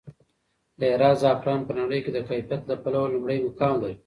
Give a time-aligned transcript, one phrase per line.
[0.79, 3.95] د هرات زعفران په نړۍ کې د کیفیت له پلوه لومړی مقام لري.